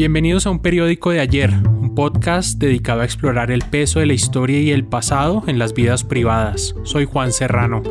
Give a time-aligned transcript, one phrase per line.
[0.00, 4.14] Bienvenidos a un periódico de ayer, un podcast dedicado a explorar el peso de la
[4.14, 6.74] historia y el pasado en las vidas privadas.
[6.84, 7.82] Soy Juan Serrano.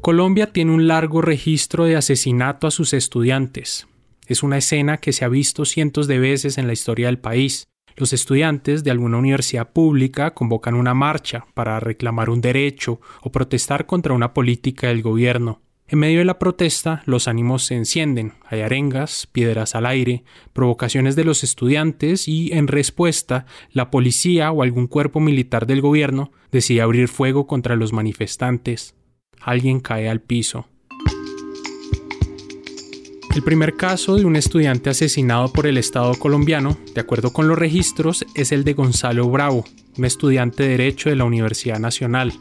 [0.00, 3.86] Colombia tiene un largo registro de asesinato a sus estudiantes.
[4.26, 7.68] Es una escena que se ha visto cientos de veces en la historia del país.
[7.94, 13.86] Los estudiantes de alguna universidad pública convocan una marcha para reclamar un derecho o protestar
[13.86, 15.62] contra una política del gobierno.
[15.92, 21.16] En medio de la protesta, los ánimos se encienden, hay arengas, piedras al aire, provocaciones
[21.16, 26.82] de los estudiantes y, en respuesta, la policía o algún cuerpo militar del gobierno decide
[26.82, 28.94] abrir fuego contra los manifestantes.
[29.40, 30.68] Alguien cae al piso.
[33.34, 37.58] El primer caso de un estudiante asesinado por el Estado colombiano, de acuerdo con los
[37.58, 39.64] registros, es el de Gonzalo Bravo,
[39.98, 42.32] un estudiante de Derecho de la Universidad Nacional.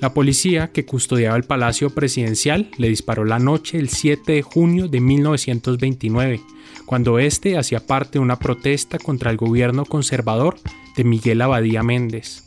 [0.00, 4.88] La policía que custodiaba el Palacio Presidencial le disparó la noche del 7 de junio
[4.88, 6.40] de 1929,
[6.84, 10.56] cuando éste hacía parte de una protesta contra el gobierno conservador
[10.96, 12.44] de Miguel Abadía Méndez.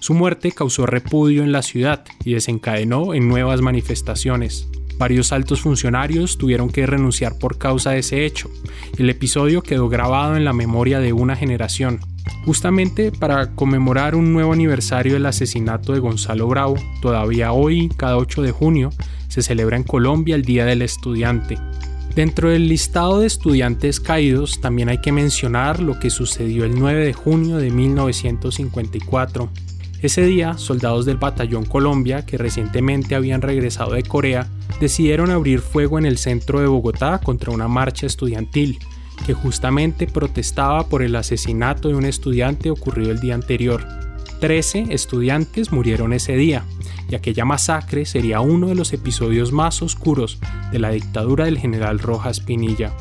[0.00, 4.66] Su muerte causó repudio en la ciudad y desencadenó en nuevas manifestaciones.
[4.98, 8.50] Varios altos funcionarios tuvieron que renunciar por causa de ese hecho.
[8.98, 12.00] El episodio quedó grabado en la memoria de una generación.
[12.44, 18.42] Justamente para conmemorar un nuevo aniversario del asesinato de Gonzalo Bravo, todavía hoy, cada 8
[18.42, 18.90] de junio,
[19.28, 21.58] se celebra en Colombia el Día del Estudiante.
[22.14, 27.04] Dentro del listado de estudiantes caídos también hay que mencionar lo que sucedió el 9
[27.04, 29.50] de junio de 1954.
[30.00, 34.48] Ese día, soldados del Batallón Colombia, que recientemente habían regresado de Corea,
[34.80, 38.78] decidieron abrir fuego en el centro de Bogotá contra una marcha estudiantil
[39.26, 43.86] que justamente protestaba por el asesinato de un estudiante ocurrido el día anterior.
[44.40, 46.64] Trece estudiantes murieron ese día,
[47.10, 50.38] y aquella masacre sería uno de los episodios más oscuros
[50.70, 52.92] de la dictadura del general Rojas Pinilla.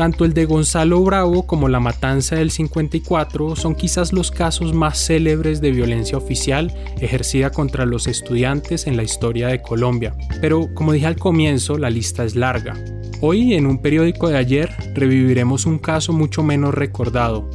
[0.00, 4.96] Tanto el de Gonzalo Bravo como la matanza del 54 son quizás los casos más
[4.98, 10.16] célebres de violencia oficial ejercida contra los estudiantes en la historia de Colombia.
[10.40, 12.82] Pero como dije al comienzo, la lista es larga.
[13.20, 17.50] Hoy, en un periódico de ayer, reviviremos un caso mucho menos recordado.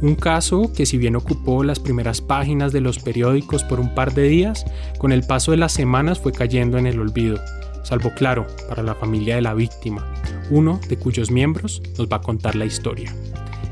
[0.00, 4.14] Un caso que si bien ocupó las primeras páginas de los periódicos por un par
[4.14, 4.64] de días,
[4.96, 7.38] con el paso de las semanas fue cayendo en el olvido,
[7.82, 10.10] salvo claro, para la familia de la víctima,
[10.50, 13.14] uno de cuyos miembros nos va a contar la historia.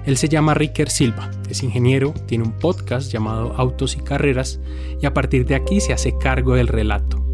[0.06, 4.60] Él se llama Ricker Silva, es ingeniero, tiene un podcast llamado Autos y Carreras
[5.02, 7.24] y a partir de aquí se hace cargo del relato.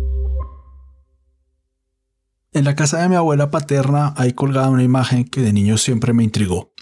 [2.53, 6.13] En la casa de mi abuela paterna hay colgada una imagen que de niño siempre
[6.13, 6.73] me intrigó.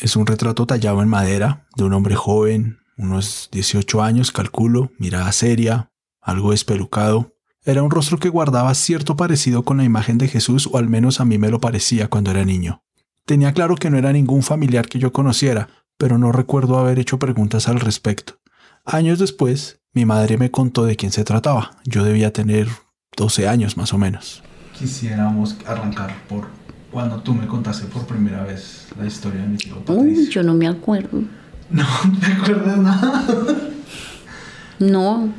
[0.00, 5.32] Es un retrato tallado en madera de un hombre joven, unos 18 años calculo, mirada
[5.32, 5.90] seria,
[6.20, 7.31] algo espelucado.
[7.64, 11.20] Era un rostro que guardaba cierto parecido con la imagen de Jesús, o al menos
[11.20, 12.82] a mí me lo parecía cuando era niño.
[13.24, 17.18] Tenía claro que no era ningún familiar que yo conociera, pero no recuerdo haber hecho
[17.18, 18.40] preguntas al respecto.
[18.84, 21.78] Años después, mi madre me contó de quién se trataba.
[21.84, 22.68] Yo debía tener
[23.16, 24.42] 12 años más o menos
[24.82, 26.48] quisiéramos arrancar por
[26.90, 30.54] cuando tú me contaste por primera vez la historia de mi tío Uy, yo no
[30.54, 31.22] me acuerdo.
[31.70, 31.86] No,
[32.20, 33.24] me acuerdas nada?
[34.78, 35.32] No.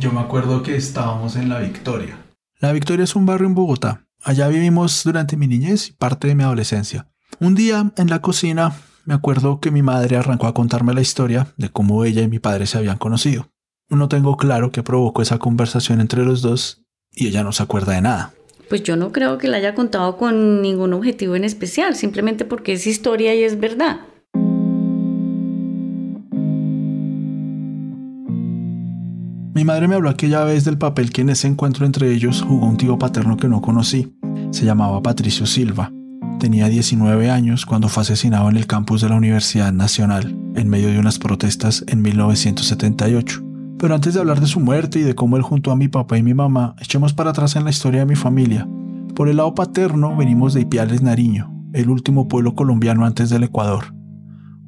[0.00, 2.16] Yo me acuerdo que estábamos en La Victoria.
[2.58, 4.06] La Victoria es un barrio en Bogotá.
[4.22, 7.06] Allá vivimos durante mi niñez y parte de mi adolescencia.
[7.38, 8.72] Un día, en la cocina,
[9.04, 12.38] me acuerdo que mi madre arrancó a contarme la historia de cómo ella y mi
[12.38, 13.50] padre se habían conocido.
[13.90, 16.82] No tengo claro qué provocó esa conversación entre los dos
[17.12, 18.32] y ella no se acuerda de nada.
[18.70, 22.72] Pues yo no creo que la haya contado con ningún objetivo en especial, simplemente porque
[22.72, 24.00] es historia y es verdad.
[29.60, 32.64] Mi madre me habló aquella vez del papel que en ese encuentro entre ellos jugó
[32.64, 34.10] un tío paterno que no conocí.
[34.52, 35.92] Se llamaba Patricio Silva.
[36.38, 40.88] Tenía 19 años cuando fue asesinado en el campus de la Universidad Nacional, en medio
[40.88, 43.44] de unas protestas en 1978.
[43.76, 46.16] Pero antes de hablar de su muerte y de cómo él junto a mi papá
[46.16, 48.66] y mi mamá, echemos para atrás en la historia de mi familia.
[49.14, 53.94] Por el lado paterno venimos de Ipiales, Nariño, el último pueblo colombiano antes del Ecuador.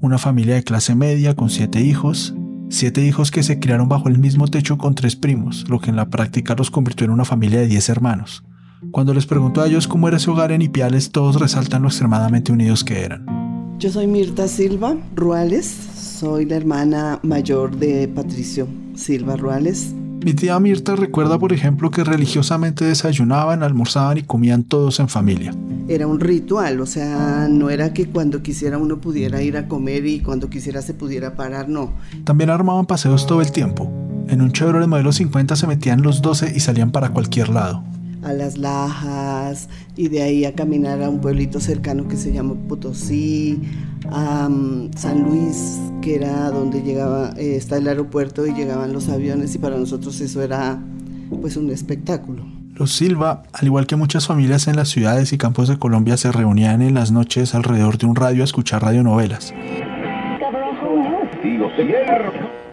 [0.03, 2.35] Una familia de clase media con siete hijos,
[2.73, 5.97] siete hijos que se criaron bajo el mismo techo con tres primos, lo que en
[5.97, 8.45] la práctica los convirtió en una familia de diez hermanos.
[8.91, 12.51] Cuando les pregunto a ellos cómo era ese hogar en Ipiales, todos resaltan lo extremadamente
[12.51, 13.27] unidos que eran.
[13.79, 19.95] Yo soy Mirta Silva Ruales, soy la hermana mayor de Patricio Silva Ruales.
[20.25, 25.53] Mi tía Mirta recuerda, por ejemplo, que religiosamente desayunaban, almorzaban y comían todos en familia.
[25.89, 30.07] Era un ritual, o sea, no era que cuando quisiera uno pudiera ir a comer
[30.07, 31.93] y cuando quisiera se pudiera parar, no.
[32.25, 33.91] También armaban paseos todo el tiempo.
[34.29, 37.83] En un Chevrolet modelo 50 se metían los 12 y salían para cualquier lado.
[38.23, 42.55] A Las Lajas y de ahí a caminar a un pueblito cercano que se llama
[42.69, 43.61] Potosí,
[44.11, 49.09] a mm, San Luis, que era donde llegaba, eh, está el aeropuerto y llegaban los
[49.09, 50.81] aviones y para nosotros eso era
[51.41, 52.45] pues un espectáculo.
[52.75, 56.33] Los Silva, al igual que muchas familias en las ciudades y campos de Colombia, se
[56.33, 59.53] reunían en las noches alrededor de un radio a escuchar radionovelas.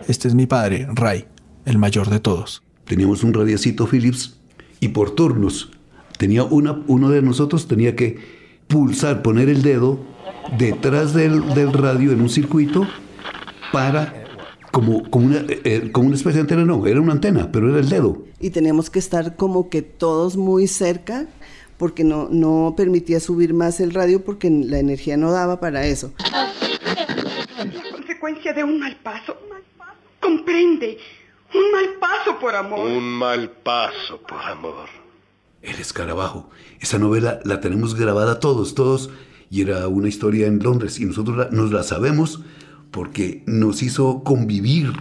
[0.08, 1.26] Este es mi padre, Ray,
[1.66, 2.64] el mayor de todos.
[2.86, 4.39] Teníamos un radiacito Philips
[4.80, 5.72] y por turnos
[6.18, 8.20] tenía una, uno de nosotros tenía que
[8.68, 10.00] pulsar, poner el dedo
[10.58, 12.88] detrás del, radio en un circuito
[13.72, 14.26] para
[14.72, 17.70] como, como, una, eh, eh, como una especie de antena, no, era una antena, pero
[17.70, 18.24] era el dedo.
[18.40, 21.28] Y teníamos que estar como que todos muy cerca
[21.78, 26.12] porque no, no permitía subir más el radio porque la energía no daba para eso.
[27.58, 29.38] La consecuencia de un mal paso.
[30.20, 30.98] Comprende.
[31.54, 32.80] Un mal paso por amor.
[32.80, 34.88] Un mal paso por amor.
[35.62, 36.50] El escarabajo.
[36.80, 39.10] Esa novela la tenemos grabada todos, todos.
[39.50, 41.00] Y era una historia en Londres.
[41.00, 42.42] Y nosotros nos la sabemos
[42.92, 44.94] porque nos hizo convivir.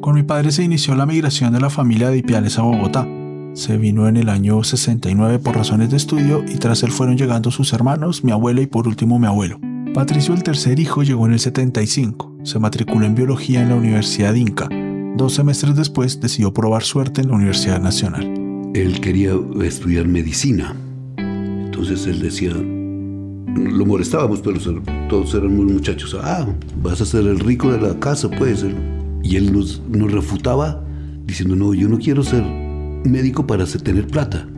[0.00, 3.06] Con mi padre se inició la migración de la familia de Ipiales a Bogotá.
[3.54, 7.50] Se vino en el año 69 por razones de estudio y tras él fueron llegando
[7.50, 9.60] sus hermanos, mi abuela y por último mi abuelo.
[9.94, 12.36] Patricio, el tercer hijo, llegó en el 75.
[12.44, 14.68] Se matriculó en biología en la Universidad Inca.
[15.16, 18.70] Dos semestres después decidió probar suerte en la Universidad Nacional.
[18.72, 19.32] Él quería
[19.64, 20.76] estudiar medicina.
[21.16, 24.60] Entonces él decía, lo molestábamos, pero
[25.08, 26.16] todos éramos muchachos.
[26.22, 26.46] Ah,
[26.80, 28.64] vas a ser el rico de la casa, pues.
[29.24, 30.84] Y él nos, nos refutaba
[31.24, 32.44] diciendo, no, yo no quiero ser
[33.04, 34.48] médico para tener plata,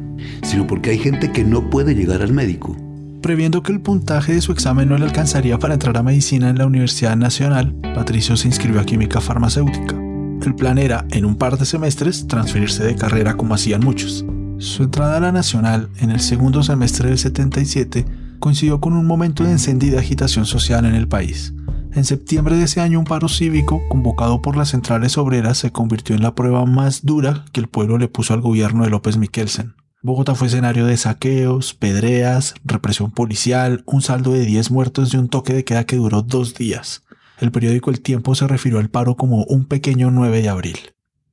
[0.43, 2.77] sino porque hay gente que no puede llegar al médico
[3.23, 6.59] Previendo que el puntaje de su examen no le alcanzaría para entrar a medicina en
[6.59, 9.97] la Universidad Nacional, Patricio se inscribió a química farmacéutica.
[10.45, 14.25] El plan era, en un par de semestres, transferirse de carrera como hacían muchos.
[14.59, 18.05] Su entrada a la Nacional, en el segundo semestre del 77,
[18.41, 21.55] coincidió con un momento de encendida agitación social en el país.
[21.93, 26.17] En septiembre de ese año un paro cívico, convocado por las centrales obreras, se convirtió
[26.17, 29.75] en la prueba más dura que el pueblo le puso al gobierno de López Miquelsen.
[30.05, 35.29] Bogotá fue escenario de saqueos, pedreas, represión policial, un saldo de 10 muertos y un
[35.29, 37.05] toque de queda que duró dos días.
[37.39, 40.79] El periódico El Tiempo se refirió al paro como un pequeño 9 de abril.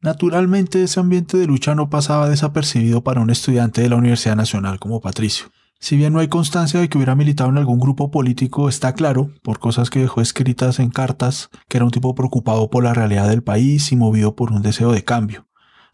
[0.02, 4.80] Naturalmente ese ambiente de lucha no pasaba desapercibido para un estudiante de la Universidad Nacional
[4.80, 5.48] como Patricio.
[5.80, 9.32] Si bien no hay constancia de que hubiera militado en algún grupo político, está claro,
[9.42, 13.28] por cosas que dejó escritas en cartas, que era un tipo preocupado por la realidad
[13.30, 15.49] del país y movido por un deseo de cambio.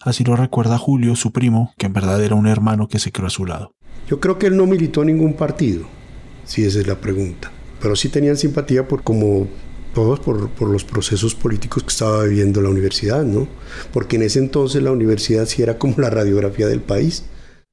[0.05, 3.25] Así lo recuerda Julio, su primo, que en verdad era un hermano que se creó
[3.25, 3.73] a su lado.
[4.07, 5.87] Yo creo que él no militó en ningún partido,
[6.45, 7.51] si esa es la pregunta.
[7.81, 9.47] Pero sí tenían simpatía por como
[9.95, 13.47] todos por, por, los procesos políticos que estaba viviendo la universidad, ¿no?
[13.91, 17.25] Porque en ese entonces la universidad sí era como la radiografía del país.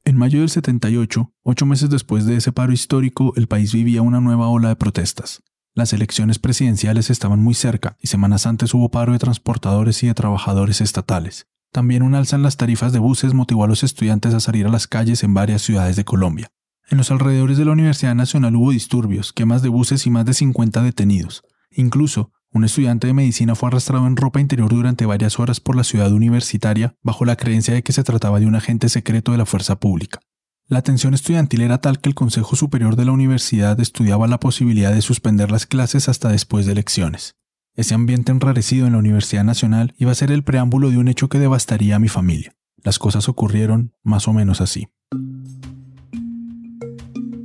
[0.06, 4.20] En mayo del 78, ocho meses después de ese paro histórico, el país vivía una
[4.20, 5.42] nueva ola de protestas.
[5.74, 10.14] Las elecciones presidenciales estaban muy cerca y semanas antes hubo paro de transportadores y de
[10.14, 11.46] trabajadores estatales.
[11.72, 14.70] También un alza en las tarifas de buses motivó a los estudiantes a salir a
[14.70, 16.50] las calles en varias ciudades de Colombia.
[16.90, 20.34] En los alrededores de la Universidad Nacional hubo disturbios, quemas de buses y más de
[20.34, 21.42] 50 detenidos.
[21.70, 25.84] Incluso, un estudiante de medicina fue arrastrado en ropa interior durante varias horas por la
[25.84, 29.46] ciudad universitaria bajo la creencia de que se trataba de un agente secreto de la
[29.46, 30.20] fuerza pública.
[30.68, 34.92] La tensión estudiantil era tal que el Consejo Superior de la Universidad estudiaba la posibilidad
[34.92, 37.36] de suspender las clases hasta después de elecciones.
[37.74, 41.30] Ese ambiente enrarecido en la Universidad Nacional iba a ser el preámbulo de un hecho
[41.30, 42.54] que devastaría a mi familia.
[42.84, 44.88] Las cosas ocurrieron más o menos así.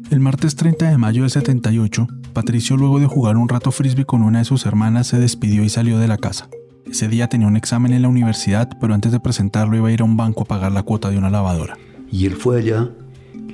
[0.09, 4.21] El martes 30 de mayo del 78, Patricio luego de jugar un rato frisbee con
[4.21, 6.49] una de sus hermanas se despidió y salió de la casa.
[6.85, 10.01] Ese día tenía un examen en la universidad, pero antes de presentarlo iba a ir
[10.01, 11.77] a un banco a pagar la cuota de una lavadora.
[12.11, 12.89] Y él fue allá,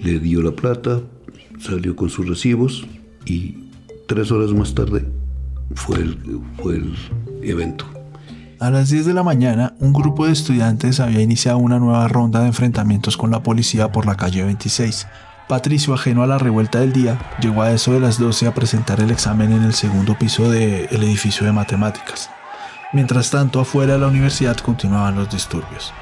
[0.02, 1.02] le dio la plata,
[1.60, 2.88] salió con sus recibos
[3.26, 3.70] y
[4.08, 5.06] tres horas más tarde
[5.76, 6.96] fue el, fue el
[7.44, 7.86] evento.
[8.60, 12.40] A las 10 de la mañana, un grupo de estudiantes había iniciado una nueva ronda
[12.40, 15.08] de enfrentamientos con la policía por la calle 26.
[15.50, 19.02] Patricio, ajeno a la revuelta del día, llegó a eso de las 12 a presentar
[19.02, 22.30] el examen en el segundo piso del edificio de matemáticas.
[22.94, 25.94] Mientras tanto, afuera de la universidad continuaban los disturbios.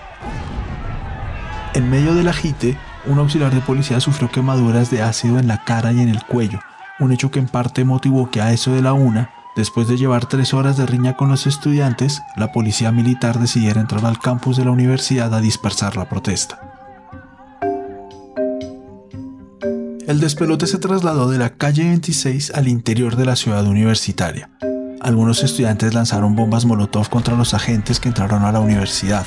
[1.73, 5.91] En medio del agite, un auxiliar de policía sufrió quemaduras de ácido en la cara
[5.93, 6.59] y en el cuello,
[6.99, 10.27] un hecho que en parte motivó que a eso de la una Después de llevar
[10.27, 14.63] tres horas de riña con los estudiantes, la policía militar decidiera entrar al campus de
[14.63, 16.71] la universidad a dispersar la protesta.
[20.07, 24.49] El despelote se trasladó de la calle 26 al interior de la ciudad universitaria.
[25.01, 29.25] Algunos estudiantes lanzaron bombas Molotov contra los agentes que entraron a la universidad.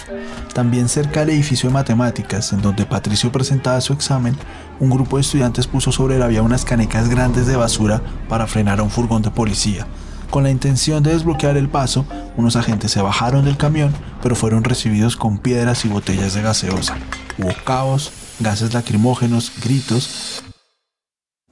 [0.54, 4.36] También cerca del edificio de matemáticas, en donde Patricio presentaba su examen,
[4.80, 8.80] un grupo de estudiantes puso sobre la vía unas canecas grandes de basura para frenar
[8.80, 9.86] a un furgón de policía.
[10.34, 14.64] Con la intención de desbloquear el paso, unos agentes se bajaron del camión, pero fueron
[14.64, 16.98] recibidos con piedras y botellas de gaseosa.
[17.38, 18.10] Hubo caos,
[18.40, 20.42] gases lacrimógenos, gritos,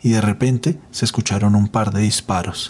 [0.02, 2.66] y de repente se escucharon un par de disparos.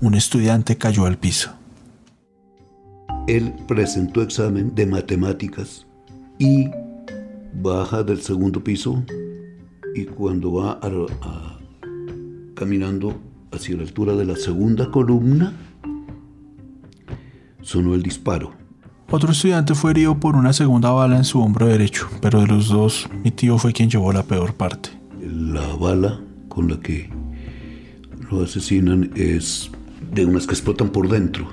[0.00, 1.52] Un estudiante cayó al piso.
[3.28, 5.86] Él presentó examen de matemáticas
[6.40, 6.70] y
[7.52, 9.04] baja del segundo piso
[9.94, 11.57] y cuando va a,
[12.58, 13.16] caminando
[13.52, 15.52] hacia la altura de la segunda columna,
[17.62, 18.52] sonó el disparo.
[19.10, 22.68] Otro estudiante fue herido por una segunda bala en su hombro derecho, pero de los
[22.68, 24.90] dos, mi tío fue quien llevó la peor parte.
[25.22, 27.08] La bala con la que
[28.28, 29.70] lo asesinan es
[30.12, 31.48] de unas que explotan por dentro.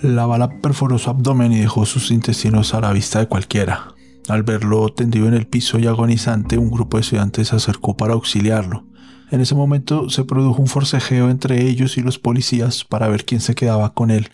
[0.00, 3.88] La bala perforó su abdomen y dejó sus intestinos a la vista de cualquiera.
[4.28, 8.14] Al verlo tendido en el piso y agonizante, un grupo de estudiantes se acercó para
[8.14, 8.84] auxiliarlo.
[9.30, 13.40] En ese momento se produjo un forcejeo entre ellos y los policías para ver quién
[13.40, 14.30] se quedaba con él.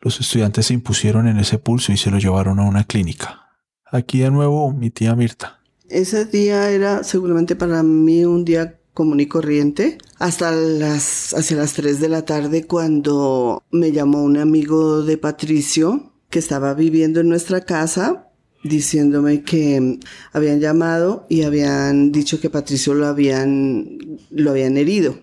[0.00, 3.48] Los estudiantes se impusieron en ese pulso y se lo llevaron a una clínica.
[3.90, 5.60] Aquí de nuevo mi tía Mirta.
[5.88, 11.72] Ese día era seguramente para mí un día común y corriente hasta las hacia las
[11.74, 17.28] 3 de la tarde cuando me llamó un amigo de Patricio que estaba viviendo en
[17.28, 18.27] nuestra casa
[18.68, 19.98] diciéndome que
[20.32, 23.98] habían llamado y habían dicho que Patricio lo habían,
[24.30, 25.18] lo habían herido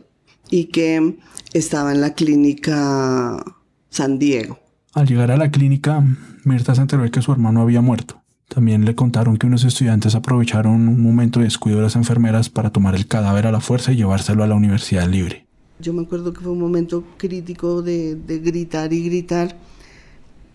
[0.50, 1.18] y que
[1.54, 3.44] estaba en la clínica
[3.90, 4.60] San Diego.
[4.94, 6.04] Al llegar a la clínica,
[6.44, 8.22] Mirta se enteró de que su hermano había muerto.
[8.48, 12.70] También le contaron que unos estudiantes aprovecharon un momento de descuido de las enfermeras para
[12.70, 15.46] tomar el cadáver a la fuerza y llevárselo a la universidad libre.
[15.80, 19.58] Yo me acuerdo que fue un momento crítico de, de gritar y gritar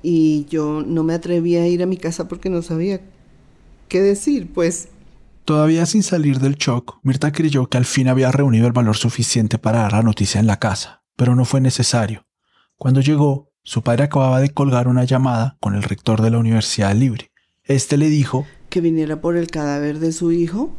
[0.02, 3.00] y yo no me atrevía a ir a mi casa porque no sabía
[3.88, 4.88] qué decir, pues.
[5.44, 9.58] Todavía sin salir del shock, Mirta creyó que al fin había reunido el valor suficiente
[9.58, 12.26] para dar la noticia en la casa, pero no fue necesario.
[12.76, 16.94] Cuando llegó, su padre acababa de colgar una llamada con el rector de la Universidad
[16.94, 17.30] Libre.
[17.64, 20.72] Este le dijo que viniera por el cadáver de su hijo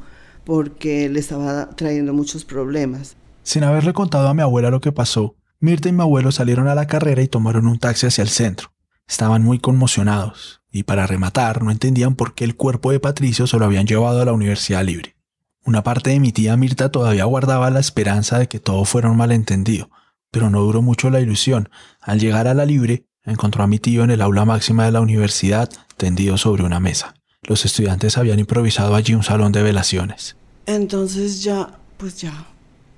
[0.46, 3.16] porque le estaba trayendo muchos problemas.
[3.44, 6.76] Sin haberle contado a mi abuela lo que pasó, Mirta y mi abuelo salieron a
[6.76, 8.72] la carrera y tomaron un taxi hacia el centro.
[9.08, 13.58] Estaban muy conmocionados y para rematar no entendían por qué el cuerpo de Patricio se
[13.58, 15.16] lo habían llevado a la Universidad Libre.
[15.64, 19.18] Una parte de mi tía Mirta todavía guardaba la esperanza de que todo fuera un
[19.18, 19.92] malentendido,
[20.32, 21.70] pero no duró mucho la ilusión.
[22.00, 25.02] Al llegar a la Libre, encontró a mi tío en el aula máxima de la
[25.02, 27.14] universidad, tendido sobre una mesa.
[27.44, 30.36] Los estudiantes habían improvisado allí un salón de velaciones.
[30.66, 32.48] Entonces ya, pues ya,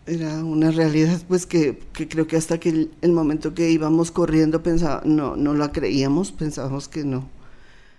[0.06, 5.02] era una realidad pues que, creo que hasta que el, momento que íbamos corriendo pensaba,
[5.06, 7.30] no, no la creíamos, pensábamos que no.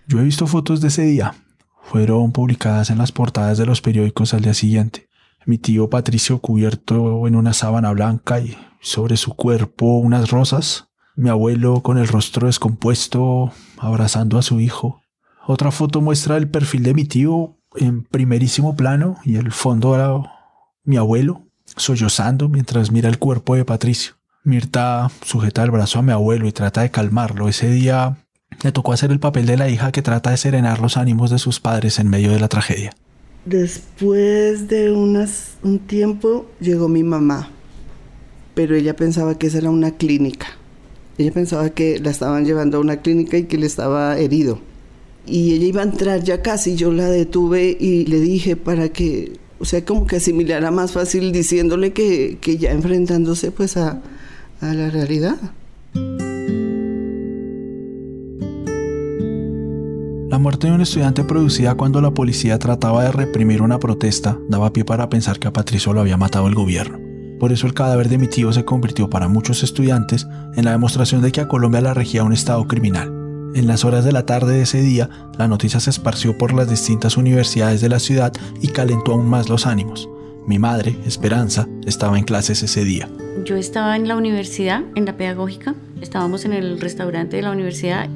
[0.07, 1.35] Yo he visto fotos de ese día.
[1.83, 5.09] Fueron publicadas en las portadas de los periódicos al día siguiente.
[5.47, 10.89] Mi tío Patricio cubierto en una sábana blanca y sobre su cuerpo unas rosas.
[11.17, 15.03] Mi abuelo con el rostro descompuesto abrazando a su hijo.
[15.47, 20.23] Otra foto muestra el perfil de mi tío en primerísimo plano y el fondo era
[20.85, 21.44] mi abuelo
[21.77, 24.15] sollozando mientras mira el cuerpo de Patricio.
[24.45, 27.49] Mirta sujeta el brazo a mi abuelo y trata de calmarlo.
[27.49, 28.19] Ese día
[28.63, 31.39] le tocó hacer el papel de la hija que trata de serenar los ánimos de
[31.39, 32.95] sus padres en medio de la tragedia.
[33.45, 37.51] Después de unas, un tiempo llegó mi mamá,
[38.55, 40.47] pero ella pensaba que esa era una clínica.
[41.19, 44.61] Ella pensaba que la estaban llevando a una clínica y que le estaba herido.
[45.27, 49.39] Y ella iba a entrar ya casi, yo la detuve y le dije para que
[49.59, 54.03] o sea, como que asimilara más fácil diciéndole que, ya enfrentándose pues a,
[54.61, 55.37] a la realidad.
[60.29, 64.73] La muerte de un estudiante producida cuando la policía trataba de reprimir una protesta daba
[64.73, 66.99] pie para pensar que a Patricio lo había matado el gobierno.
[67.39, 71.23] Por eso el cadáver de mi tío se convirtió para muchos estudiantes en la demostración
[71.23, 73.24] de que a Colombia la regía un estado criminal.
[73.55, 75.09] En las horas de la tarde de ese día,
[75.39, 79.49] la noticia se esparció por las distintas universidades de la ciudad y calentó aún más
[79.49, 80.09] los ánimos.
[80.45, 83.09] Mi madre, Esperanza, estaba en clases ese día.
[83.45, 85.77] Yo estaba en la universidad, en la pedagógica.
[86.01, 88.11] Estábamos en el restaurante de la universidad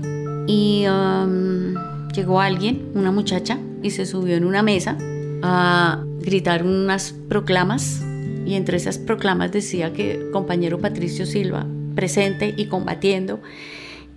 [0.49, 1.75] y um,
[2.13, 4.99] llegó alguien, una muchacha, y se subió en una mesa
[5.45, 8.03] a gritar unas proclamas.
[8.45, 11.65] Y entre esas proclamas decía que compañero Patricio Silva,
[11.95, 13.41] presente y combatiendo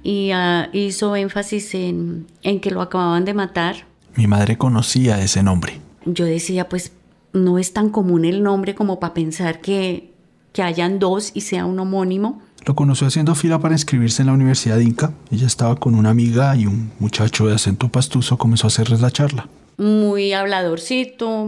[0.03, 3.87] y ah, hizo énfasis en, en que lo acababan de matar.
[4.15, 5.79] Mi madre conocía ese nombre.
[6.05, 6.91] Yo decía, pues
[7.33, 10.11] no es tan común el nombre como para pensar que
[10.53, 12.41] que hayan dos y sea un homónimo.
[12.65, 15.13] Lo conoció haciendo fila para inscribirse en la Universidad de Inca.
[15.31, 19.11] Ella estaba con una amiga y un muchacho de acento pastuso comenzó a hacerles la
[19.11, 19.47] charla.
[19.77, 21.47] Muy habladorcito,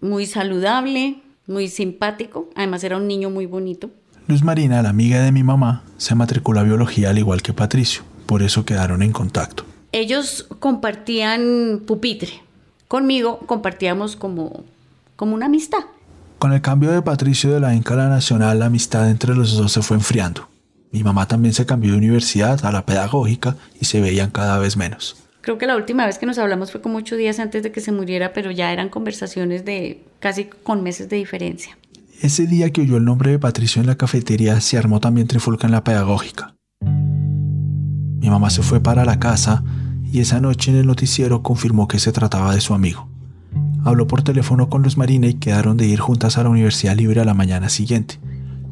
[0.00, 2.48] muy saludable, muy simpático.
[2.54, 3.90] Además era un niño muy bonito.
[4.28, 8.02] Luz Marina, la amiga de mi mamá, se matriculó a biología al igual que Patricio.
[8.26, 9.64] Por eso quedaron en contacto.
[9.92, 12.42] Ellos compartían pupitre.
[12.88, 14.64] Conmigo compartíamos como,
[15.14, 15.78] como una amistad.
[16.40, 19.56] Con el cambio de Patricio de la Inca a la Nacional, la amistad entre los
[19.56, 20.48] dos se fue enfriando.
[20.90, 24.76] Mi mamá también se cambió de universidad a la pedagógica y se veían cada vez
[24.76, 25.16] menos.
[25.40, 27.80] Creo que la última vez que nos hablamos fue como ocho días antes de que
[27.80, 31.78] se muriera, pero ya eran conversaciones de casi con meses de diferencia.
[32.22, 35.66] Ese día que oyó el nombre de Patricio en la cafetería, se armó también trifulca
[35.66, 36.54] en la pedagógica.
[36.80, 39.62] Mi mamá se fue para la casa
[40.10, 43.06] y esa noche en el noticiero confirmó que se trataba de su amigo.
[43.84, 47.20] Habló por teléfono con Luz Marina y quedaron de ir juntas a la Universidad Libre
[47.20, 48.18] a la mañana siguiente.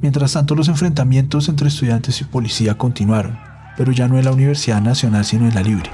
[0.01, 3.39] Mientras tanto, los enfrentamientos entre estudiantes y policía continuaron,
[3.77, 5.91] pero ya no en la Universidad Nacional sino en la Libre.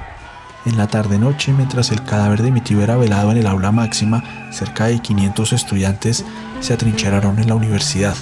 [0.67, 4.23] En la tarde-noche, mientras el cadáver de mi tío era velado en el aula máxima,
[4.53, 6.25] cerca de 500 estudiantes
[6.61, 8.15] se atrincheraron en la universidad.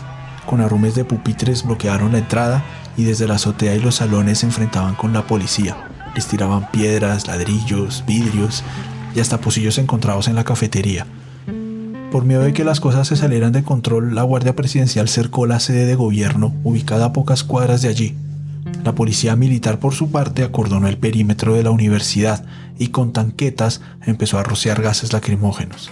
[0.46, 2.64] Con arrumes de pupitres bloquearon la entrada
[2.96, 5.76] y desde la azotea y los salones se enfrentaban con la policía.
[6.14, 8.64] Les tiraban piedras, ladrillos, vidrios
[9.14, 11.06] y hasta pocillos encontrados en la cafetería.
[12.10, 15.60] Por miedo de que las cosas se salieran de control, la Guardia Presidencial cercó la
[15.60, 18.14] sede de gobierno, ubicada a pocas cuadras de allí.
[18.82, 22.44] La policía militar, por su parte, acordonó el perímetro de la universidad
[22.78, 25.90] y con tanquetas empezó a rociar gases lacrimógenos.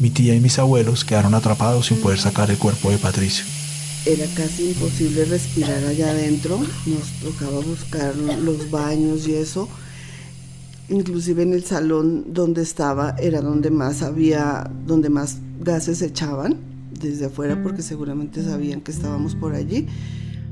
[0.00, 3.44] Mi tía y mis abuelos quedaron atrapados sin poder sacar el cuerpo de Patricio.
[4.06, 9.68] Era casi imposible respirar allá adentro, nos tocaba buscar los baños y eso
[10.88, 16.56] inclusive en el salón donde estaba era donde más había, donde más gases echaban
[16.90, 19.86] desde afuera porque seguramente sabían que estábamos por allí.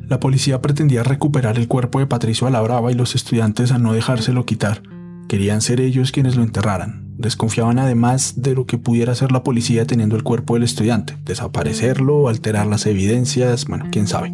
[0.08, 3.78] La policía pretendía recuperar el cuerpo de Patricio a la brava y los estudiantes a
[3.78, 4.82] no dejárselo quitar.
[5.28, 7.02] Querían ser ellos quienes lo enterraran.
[7.16, 12.28] Desconfiaban además de lo que pudiera hacer la policía teniendo el cuerpo del estudiante, desaparecerlo,
[12.28, 14.32] alterar las evidencias, bueno, quién sabe.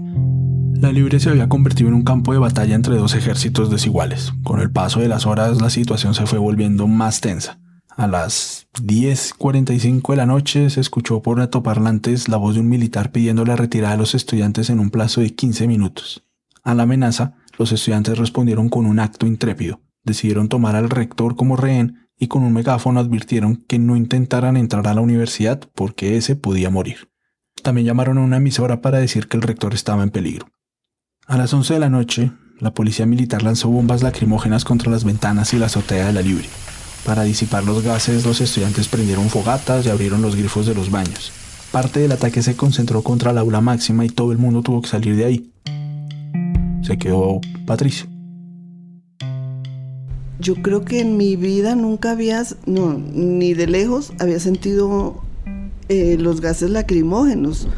[0.81, 4.33] La Libre se había convertido en un campo de batalla entre dos ejércitos desiguales.
[4.45, 7.59] Con el paso de las horas la situación se fue volviendo más tensa.
[7.97, 13.11] A las 10.45 de la noche se escuchó por altoparlantes la voz de un militar
[13.11, 16.25] pidiendo la retirada de los estudiantes en un plazo de 15 minutos.
[16.63, 19.81] A la amenaza, los estudiantes respondieron con un acto intrépido.
[20.09, 24.89] Decidieron tomar al rector como rehén y con un megáfono advirtieron que no intentaran entrar
[24.89, 27.11] a la universidad porque ese podía morir.
[27.63, 30.49] También llamaron a una emisora para decir que el rector estaba en peligro.
[31.27, 35.53] A las 11 de la noche, la policía militar lanzó bombas lacrimógenas contra las ventanas
[35.53, 36.49] y la azotea de la Libre.
[37.05, 41.33] Para disipar los gases, los estudiantes prendieron fogatas y abrieron los grifos de los baños.
[41.71, 44.89] Parte del ataque se concentró contra la aula máxima y todo el mundo tuvo que
[44.89, 45.53] salir de ahí.
[46.81, 48.18] Se quedó Patricio.
[50.41, 55.23] Yo creo que en mi vida nunca habías, no, ni de lejos había sentido
[55.89, 57.69] eh, los gases lacrimógenos.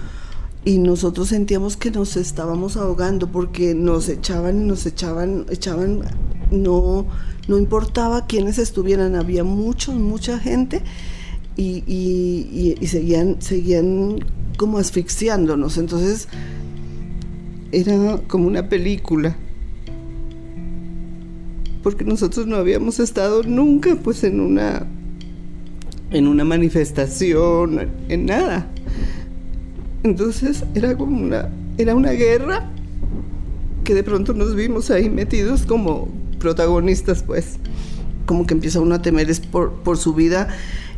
[0.65, 6.03] Y nosotros sentíamos que nos estábamos ahogando porque nos echaban y nos echaban, echaban,
[6.51, 7.07] no,
[7.49, 10.83] no importaba quiénes estuvieran, había muchos, mucha gente
[11.57, 11.83] y,
[12.81, 14.19] y, seguían, seguían
[14.57, 16.29] como asfixiándonos, entonces
[17.73, 19.37] era como una película
[21.83, 24.87] porque nosotros no habíamos estado nunca pues en una
[26.11, 28.69] en una manifestación, en nada.
[30.03, 32.71] Entonces era como una, era una guerra
[33.85, 37.59] que de pronto nos vimos ahí metidos como protagonistas, pues.
[38.27, 40.49] Como que empieza uno a temer es por, por su vida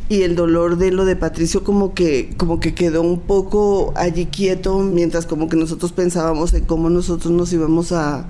[0.09, 4.25] y el dolor de lo de Patricio como que como que quedó un poco allí
[4.25, 8.27] quieto mientras como que nosotros pensábamos en cómo nosotros nos íbamos a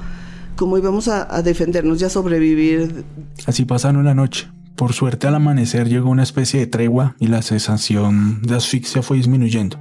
[0.55, 3.03] cómo íbamos a, a defendernos y a sobrevivir.
[3.45, 4.47] Así pasaron la noche.
[4.75, 9.17] Por suerte al amanecer llegó una especie de tregua y la sensación de asfixia fue
[9.17, 9.77] disminuyendo.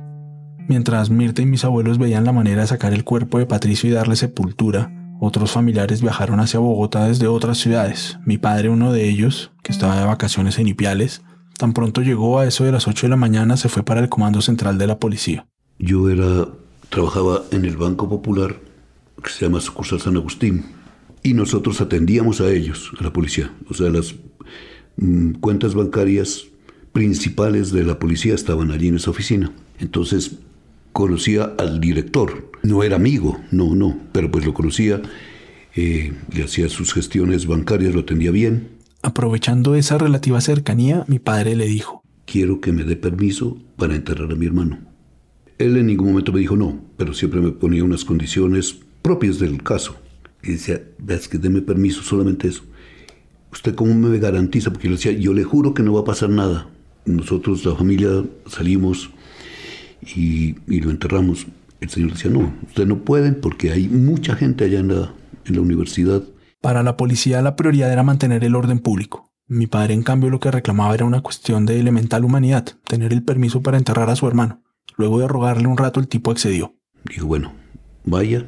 [0.69, 3.93] Mientras Mirta y mis abuelos veían la manera de sacar el cuerpo de Patricio y
[3.93, 8.19] darle sepultura, otros familiares viajaron hacia Bogotá desde otras ciudades.
[8.27, 11.23] Mi padre, uno de ellos, que estaba de vacaciones en Ipiales,
[11.59, 14.09] tan pronto llegó a eso de las 8 de la mañana, se fue para el
[14.09, 15.47] comando central de la policía.
[15.79, 16.49] Yo era,
[16.89, 18.57] trabajaba en el Banco Popular,
[19.23, 20.65] que se llama Sucursal San Agustín,
[21.23, 23.53] y nosotros atendíamos a ellos, a la policía.
[23.69, 24.15] O sea, las
[24.97, 26.47] mm, cuentas bancarias
[26.93, 29.53] principales de la policía estaban allí en esa oficina.
[29.79, 30.39] Entonces
[30.93, 32.51] conocía al director.
[32.63, 35.03] No era amigo, no, no, pero pues lo conocía,
[35.75, 38.69] eh, le hacía sus gestiones bancarias, lo atendía bien.
[39.03, 44.31] Aprovechando esa relativa cercanía, mi padre le dijo, quiero que me dé permiso para enterrar
[44.31, 44.79] a mi hermano.
[45.59, 49.63] Él en ningún momento me dijo no, pero siempre me ponía unas condiciones propias del
[49.63, 49.97] caso.
[50.43, 52.65] Y decía, ves que deme permiso, solamente eso.
[53.53, 54.71] ¿Usted cómo me garantiza?
[54.71, 56.69] Porque yo le decía, yo le juro que no va a pasar nada.
[57.05, 59.11] Nosotros, la familia, salimos
[60.17, 61.47] y, y lo enterramos.
[61.81, 65.55] El señor decía, no, usted no puede porque hay mucha gente allá en la, en
[65.55, 66.23] la universidad.
[66.61, 69.33] Para la policía la prioridad era mantener el orden público.
[69.49, 73.23] Mi padre, en cambio, lo que reclamaba era una cuestión de elemental humanidad, tener el
[73.23, 74.63] permiso para enterrar a su hermano.
[74.97, 76.77] Luego de rogarle un rato, el tipo accedió.
[77.05, 77.53] Dijo, bueno,
[78.05, 78.47] vaya,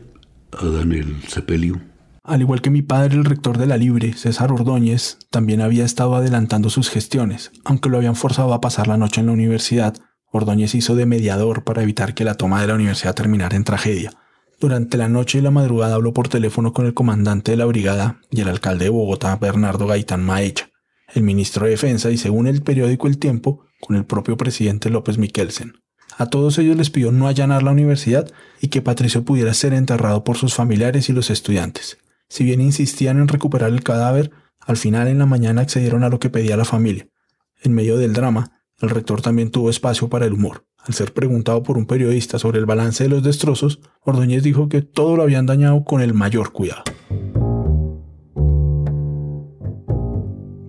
[1.28, 1.80] sepelio.
[2.22, 6.14] Al igual que mi padre, el rector de la Libre, César Ordóñez, también había estado
[6.14, 9.94] adelantando sus gestiones, aunque lo habían forzado a pasar la noche en la universidad.
[10.32, 14.10] Ordóñez hizo de mediador para evitar que la toma de la universidad terminara en tragedia.
[14.58, 18.20] Durante la noche y la madrugada habló por teléfono con el comandante de la brigada
[18.30, 20.70] y el alcalde de Bogotá, Bernardo Gaitán Maecha,
[21.12, 25.18] el ministro de Defensa y, según el periódico El Tiempo, con el propio presidente López
[25.18, 25.74] Miquelsen.
[26.16, 30.24] A todos ellos les pidió no allanar la universidad y que Patricio pudiera ser enterrado
[30.24, 31.98] por sus familiares y los estudiantes.
[32.28, 36.20] Si bien insistían en recuperar el cadáver, al final en la mañana accedieron a lo
[36.20, 37.08] que pedía la familia.
[37.62, 40.66] En medio del drama, el rector también tuvo espacio para el humor.
[40.78, 44.82] Al ser preguntado por un periodista sobre el balance de los destrozos, Ordóñez dijo que
[44.82, 46.84] todo lo habían dañado con el mayor cuidado.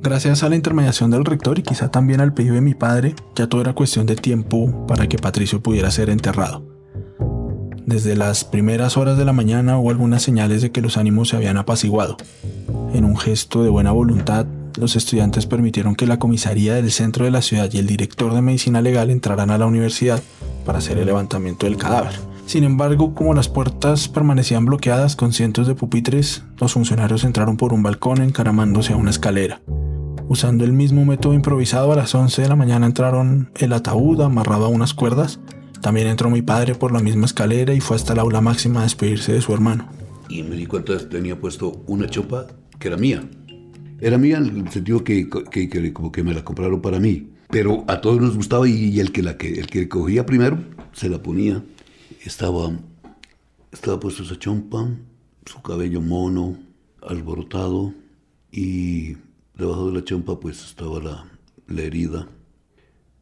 [0.05, 3.47] Gracias a la intermediación del rector y quizá también al pedido de mi padre, ya
[3.47, 6.63] todo era cuestión de tiempo para que Patricio pudiera ser enterrado.
[7.87, 11.37] Desde las primeras horas de la mañana hubo algunas señales de que los ánimos se
[11.37, 12.17] habían apaciguado.
[12.93, 14.45] En un gesto de buena voluntad,
[14.77, 18.43] los estudiantes permitieron que la comisaría del centro de la ciudad y el director de
[18.43, 20.21] medicina legal entraran a la universidad
[20.67, 22.13] para hacer el levantamiento del cadáver.
[22.45, 27.73] Sin embargo, como las puertas permanecían bloqueadas con cientos de pupitres, los funcionarios entraron por
[27.73, 29.61] un balcón encaramándose a una escalera.
[30.27, 34.65] Usando el mismo método improvisado, a las 11 de la mañana entraron el ataúd amarrado
[34.65, 35.39] a unas cuerdas
[35.85, 38.83] también entró mi padre por la misma escalera y fue hasta el aula máxima a
[38.85, 39.87] despedirse de su hermano.
[40.29, 42.47] Y me di cuenta que tenía puesto una chopa
[42.79, 43.23] que era mía.
[44.01, 47.27] Era mía en el sentido que, que, que me la compraron para mí.
[47.51, 50.57] Pero a todos nos gustaba y, el, que la el que cogía primero
[50.91, 51.63] se la ponía.
[52.25, 52.71] Estaba,
[53.71, 54.89] estaba puesto esa chompa,
[55.45, 56.57] su cabello mono,
[57.07, 57.93] alborotado
[58.51, 59.15] y
[59.53, 61.25] debajo de la chompa pues estaba la,
[61.67, 62.27] la herida.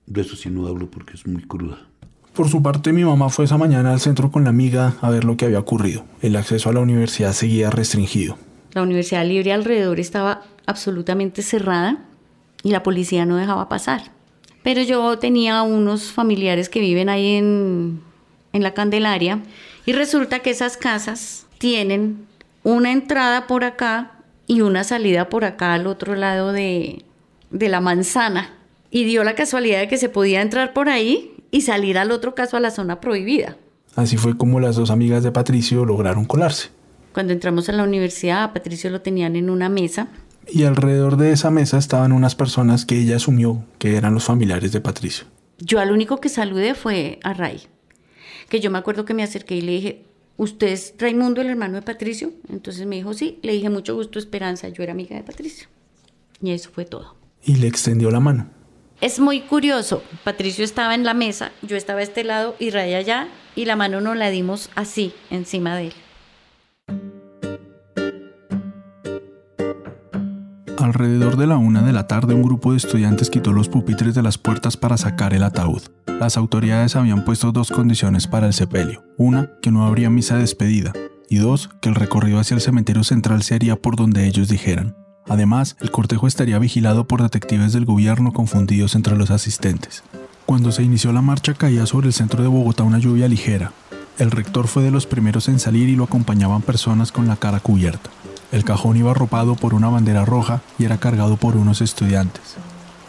[0.05, 1.85] De eso sí no hablo porque es muy cruda.
[2.33, 5.25] Por su parte, mi mamá fue esa mañana al centro con la amiga a ver
[5.25, 6.05] lo que había ocurrido.
[6.21, 8.37] El acceso a la universidad seguía restringido.
[8.71, 12.05] La universidad libre alrededor estaba absolutamente cerrada
[12.63, 14.13] y la policía no dejaba pasar.
[14.63, 17.99] Pero yo tenía unos familiares que viven ahí en,
[18.53, 19.41] en la Candelaria
[19.85, 22.25] y resulta que esas casas tienen
[22.63, 24.11] una entrada por acá
[24.47, 27.03] y una salida por acá al otro lado de,
[27.49, 28.53] de la manzana.
[28.89, 32.35] Y dio la casualidad de que se podía entrar por ahí y salir al otro
[32.35, 33.57] caso a la zona prohibida.
[33.95, 36.69] Así fue como las dos amigas de Patricio lograron colarse.
[37.13, 40.07] Cuando entramos a la universidad, a Patricio lo tenían en una mesa.
[40.47, 44.71] Y alrededor de esa mesa estaban unas personas que ella asumió que eran los familiares
[44.71, 45.25] de Patricio.
[45.59, 47.61] Yo al único que saludé fue a Ray,
[48.53, 50.03] que yo me acuerdo que me acerqué y le dije,
[50.37, 52.33] ¿usted es Raimundo, el hermano de Patricio?
[52.49, 55.69] Entonces me dijo, sí, le dije mucho gusto, Esperanza, yo era amiga de Patricio.
[56.39, 57.15] Y eso fue todo.
[57.43, 58.51] Y le extendió la mano.
[59.01, 60.03] Es muy curioso.
[60.23, 63.75] Patricio estaba en la mesa, yo estaba a este lado y Ray allá, y la
[63.75, 65.93] mano nos la dimos así, encima de él.
[70.84, 74.22] Alrededor de la una de la tarde, un grupo de estudiantes quitó los pupitres de
[74.22, 75.82] las puertas para sacar el ataúd.
[76.19, 79.02] Las autoridades habían puesto dos condiciones para el sepelio.
[79.17, 80.91] Una, que no habría misa de despedida.
[81.30, 84.98] Y dos, que el recorrido hacia el cementerio central se haría por donde ellos dijeran.
[85.26, 90.04] Además, el cortejo estaría vigilado por detectives del gobierno confundidos entre los asistentes.
[90.46, 93.72] Cuando se inició la marcha caía sobre el centro de Bogotá una lluvia ligera.
[94.19, 97.62] El rector fue de los primeros en salir y lo acompañaban personas con la cara
[97.62, 98.10] cubierta.
[98.53, 102.55] El cajón iba arropado por una bandera roja y era cargado por unos estudiantes.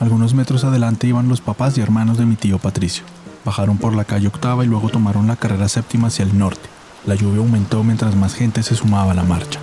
[0.00, 3.04] Algunos metros adelante iban los papás y hermanos de mi tío Patricio.
[3.44, 6.68] Bajaron por la calle octava y luego tomaron la carrera séptima hacia el norte.
[7.06, 9.60] La lluvia aumentó mientras más gente se sumaba a la marcha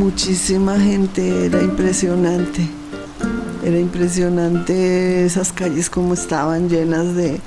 [0.00, 2.66] muchísima gente, era impresionante.
[3.62, 7.38] Era impresionante esas calles como estaban llenas de,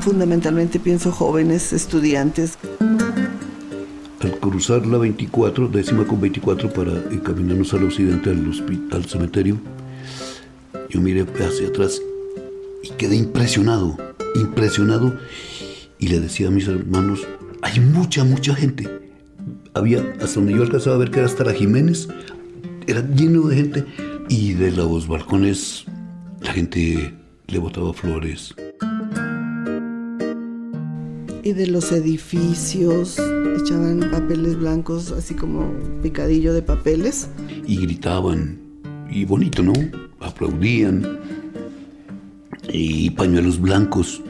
[0.00, 2.56] fundamentalmente pienso, jóvenes estudiantes.
[4.20, 8.52] Al cruzar la 24, décima con 24 para encaminarnos al occidente, al,
[8.92, 9.58] al cementerio,
[10.90, 12.00] yo miré hacia atrás
[12.82, 13.96] y quedé impresionado,
[14.34, 15.16] impresionado.
[15.98, 17.26] Y le decía a mis hermanos,
[17.62, 19.00] hay mucha, mucha gente
[19.74, 22.08] había, hasta donde yo alcanzaba a ver que era hasta la Jiménez,
[22.86, 23.84] era lleno de gente
[24.28, 25.84] y de los balcones
[26.40, 27.14] la gente
[27.46, 28.54] le botaba flores.
[31.42, 33.18] Y de los edificios,
[33.60, 35.72] echaban papeles blancos, así como
[36.02, 37.28] picadillo de papeles.
[37.66, 38.60] Y gritaban,
[39.10, 39.72] y bonito, ¿no?
[40.20, 41.18] Aplaudían.
[42.72, 44.22] Y pañuelos blancos.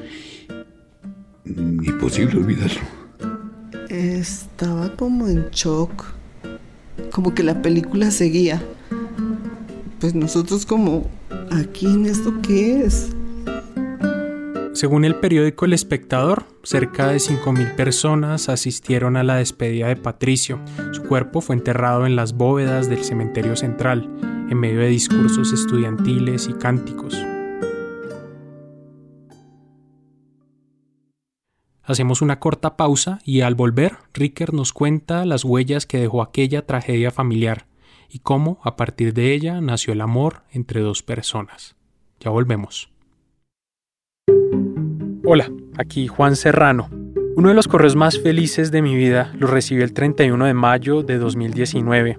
[1.44, 2.80] Imposible olvidarlo.
[3.88, 6.04] Estaba como en shock.
[7.10, 8.62] Como que la película seguía.
[9.98, 11.10] Pues nosotros como,
[11.50, 13.10] ¿aquí en esto qué es?
[14.72, 20.60] Según el periódico El Espectador, cerca de 5.000 personas asistieron a la despedida de Patricio.
[20.92, 24.08] Su cuerpo fue enterrado en las bóvedas del cementerio central,
[24.48, 27.18] en medio de discursos estudiantiles y cánticos.
[31.82, 36.64] Hacemos una corta pausa y al volver, Ricker nos cuenta las huellas que dejó aquella
[36.64, 37.66] tragedia familiar
[38.08, 41.74] y cómo a partir de ella nació el amor entre dos personas.
[42.20, 42.90] Ya volvemos.
[45.24, 46.88] Hola, aquí Juan Serrano.
[47.36, 51.02] Uno de los correos más felices de mi vida lo recibí el 31 de mayo
[51.02, 52.18] de 2019.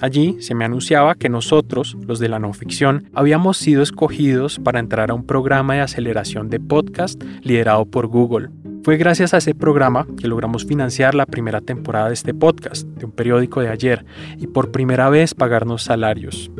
[0.00, 4.80] Allí se me anunciaba que nosotros, los de la no ficción, habíamos sido escogidos para
[4.80, 8.50] entrar a un programa de aceleración de podcast liderado por Google.
[8.84, 13.04] Fue gracias a ese programa que logramos financiar la primera temporada de este podcast, de
[13.04, 14.04] un periódico de ayer,
[14.38, 16.50] y por primera vez pagarnos salarios.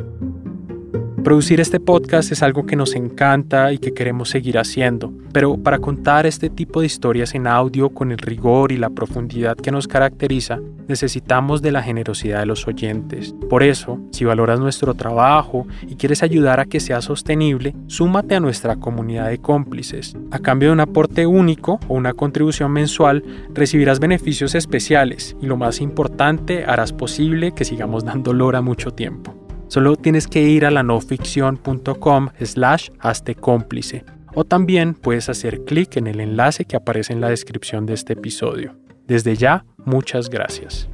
[1.23, 5.79] Producir este podcast es algo que nos encanta y que queremos seguir haciendo, pero para
[5.79, 9.87] contar este tipo de historias en audio con el rigor y la profundidad que nos
[9.87, 10.59] caracteriza,
[10.89, 13.33] necesitamos de la generosidad de los oyentes.
[13.49, 18.41] Por eso, si valoras nuestro trabajo y quieres ayudar a que sea sostenible, súmate a
[18.41, 20.17] nuestra comunidad de cómplices.
[20.29, 25.55] A cambio de un aporte único o una contribución mensual, recibirás beneficios especiales y lo
[25.55, 29.42] más importante, harás posible que sigamos dando lora mucho tiempo.
[29.73, 34.05] Solo tienes que ir a la noficción.com slash hazte cómplice
[34.35, 38.13] o también puedes hacer clic en el enlace que aparece en la descripción de este
[38.13, 38.77] episodio.
[39.07, 40.87] Desde ya, muchas gracias.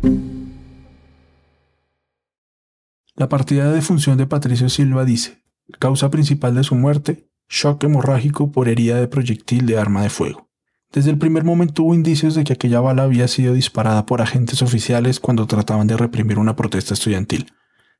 [3.17, 5.43] La partida de función de Patricio Silva dice,
[5.77, 10.47] causa principal de su muerte, shock hemorrágico por herida de proyectil de arma de fuego.
[10.93, 14.61] Desde el primer momento hubo indicios de que aquella bala había sido disparada por agentes
[14.61, 17.51] oficiales cuando trataban de reprimir una protesta estudiantil.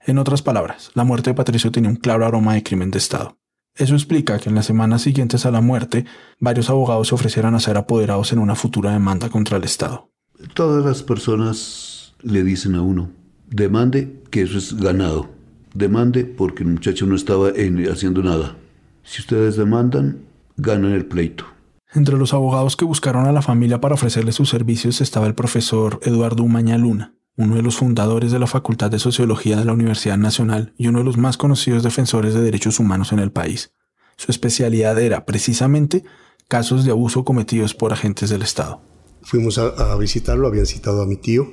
[0.06, 3.38] En otras palabras, la muerte de Patricio tenía un claro aroma de crimen de Estado.
[3.76, 6.06] Eso explica que en las semanas siguientes a la muerte,
[6.40, 10.10] varios abogados se ofrecieran a ser apoderados en una futura demanda contra el Estado.
[10.54, 13.10] Todas las personas le dicen a uno,
[13.50, 15.30] demande que eso es ganado.
[15.74, 17.50] Demande porque el muchacho no estaba
[17.92, 18.56] haciendo nada.
[19.04, 20.20] Si ustedes demandan,
[20.58, 21.46] ganan el pleito.
[21.94, 26.00] Entre los abogados que buscaron a la familia para ofrecerle sus servicios estaba el profesor
[26.04, 30.18] Eduardo Umaña Luna, uno de los fundadores de la Facultad de Sociología de la Universidad
[30.18, 33.72] Nacional y uno de los más conocidos defensores de derechos humanos en el país.
[34.18, 36.04] Su especialidad era, precisamente,
[36.50, 38.82] casos de abuso cometidos por agentes del Estado.
[39.22, 41.48] Fuimos a, visitarlo, habían citado a mi tío.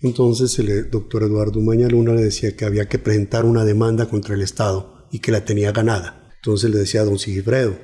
[0.00, 4.40] Entonces el doctor Eduardo Mañaluna le decía que había que presentar una demanda contra el
[4.40, 6.30] Estado y que la tenía ganada.
[6.36, 7.76] Entonces le decía a don Sigifredo,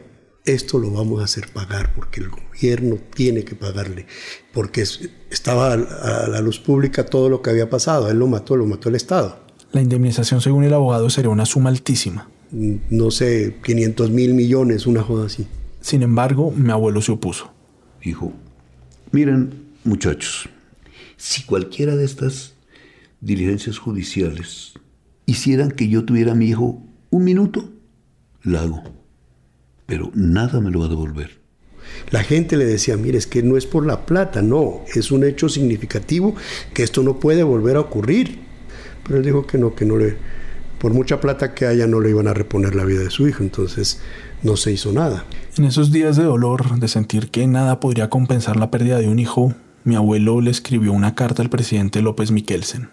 [0.46, 4.06] esto lo vamos a hacer pagar porque el gobierno tiene que pagarle,
[4.52, 4.84] porque
[5.30, 8.88] estaba a la luz pública todo lo que había pasado, él lo mató, lo mató
[8.88, 9.40] el Estado.
[9.72, 12.28] La indemnización según el abogado sería una suma altísima.
[12.52, 15.46] Mm, no sé, 500 mil millones, una joda así.
[15.80, 17.52] Sin embargo, mi abuelo se opuso.
[18.02, 18.32] Dijo,
[19.10, 20.48] miren muchachos,
[21.16, 22.54] si cualquiera de estas
[23.20, 24.74] diligencias judiciales
[25.26, 27.68] hicieran que yo tuviera a mi hijo un minuto,
[28.42, 28.95] la hago
[29.86, 31.38] pero nada me lo va a devolver.
[32.10, 35.24] La gente le decía, mire, es que no es por la plata, no, es un
[35.24, 36.34] hecho significativo
[36.74, 38.40] que esto no puede volver a ocurrir.
[39.04, 40.16] Pero él dijo que no, que no le,
[40.78, 43.42] por mucha plata que haya, no le iban a reponer la vida de su hijo,
[43.42, 44.00] entonces
[44.42, 45.24] no se hizo nada.
[45.56, 49.18] En esos días de dolor, de sentir que nada podría compensar la pérdida de un
[49.18, 52.88] hijo, mi abuelo le escribió una carta al presidente López Miquelsen.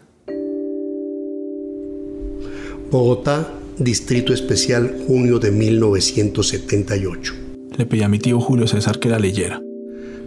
[2.91, 7.33] Bogotá, Distrito Especial, junio de 1978.
[7.75, 9.63] Le pedí a mi tío Julio César que la leyera.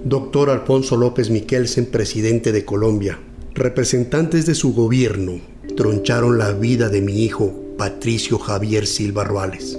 [0.05, 3.21] Doctor Alfonso López Miquelsen, presidente de Colombia.
[3.55, 5.41] Representantes de su gobierno
[5.77, 9.79] troncharon la vida de mi hijo, Patricio Javier Silva Ruales,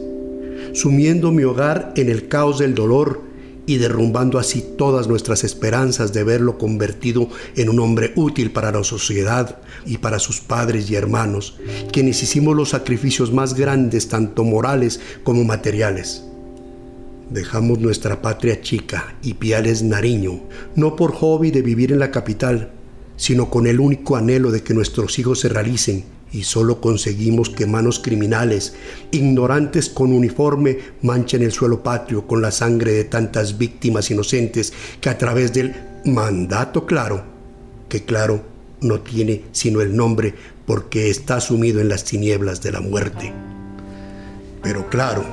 [0.71, 3.21] sumiendo mi hogar en el caos del dolor
[3.67, 8.83] y derrumbando así todas nuestras esperanzas de verlo convertido en un hombre útil para la
[8.83, 11.59] sociedad y para sus padres y hermanos,
[11.91, 16.23] quienes hicimos los sacrificios más grandes, tanto morales como materiales.
[17.29, 20.39] Dejamos nuestra patria chica y Piales Nariño,
[20.75, 22.71] no por hobby de vivir en la capital,
[23.17, 27.65] sino con el único anhelo de que nuestros hijos se realicen y solo conseguimos que
[27.65, 28.73] manos criminales,
[29.11, 35.09] ignorantes con uniforme, manchen el suelo patrio con la sangre de tantas víctimas inocentes que
[35.09, 37.23] a través del mandato claro,
[37.89, 38.41] que claro
[38.81, 40.33] no tiene sino el nombre
[40.65, 43.33] porque está sumido en las tinieblas de la muerte.
[44.61, 45.23] Pero claro,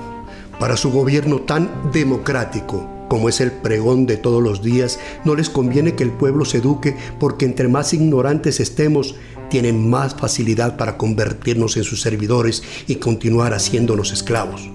[0.61, 5.51] para su gobierno tan democrático, como es el pregón de todos los días, no les
[5.51, 9.17] conviene que el pueblo se eduque porque entre más ignorantes estemos,
[9.55, 14.69] tienen más facilidad para convertirnos en sus servidores y continuar haciéndonos esclavos.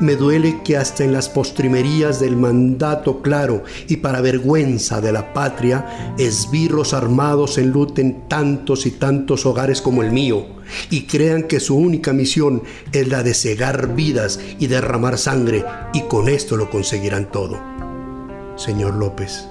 [0.00, 5.32] Me duele que hasta en las postrimerías del mandato claro y para vergüenza de la
[5.32, 10.44] patria, esbirros armados enluten tantos y tantos hogares como el mío
[10.90, 16.02] y crean que su única misión es la de cegar vidas y derramar sangre y
[16.02, 17.58] con esto lo conseguirán todo.
[18.56, 19.46] Señor López,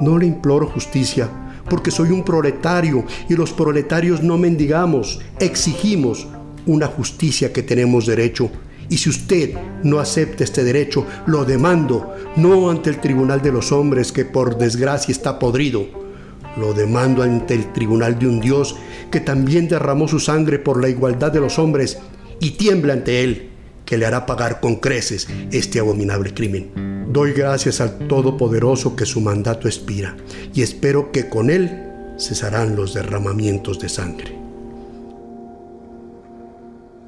[0.00, 1.28] no le imploro justicia
[1.68, 6.26] porque soy un proletario y los proletarios no mendigamos, exigimos
[6.66, 8.50] una justicia que tenemos derecho.
[8.88, 13.72] Y si usted no acepta este derecho, lo demando, no ante el Tribunal de los
[13.72, 15.86] Hombres que por desgracia está podrido,
[16.56, 18.76] lo demando ante el Tribunal de un Dios
[19.10, 21.98] que también derramó su sangre por la igualdad de los hombres
[22.40, 23.50] y tiembla ante él,
[23.86, 27.06] que le hará pagar con creces este abominable crimen.
[27.10, 30.16] Doy gracias al Todopoderoso que su mandato expira
[30.52, 31.86] y espero que con él
[32.18, 34.38] cesarán los derramamientos de sangre.